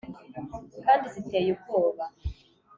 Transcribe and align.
kandi 0.83 1.05
ziteye 1.13 1.49
ubwoba, 1.55 2.03